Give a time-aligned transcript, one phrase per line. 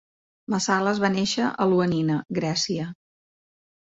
[0.51, 2.87] Massalas va néixer a Ioannina, Grècia.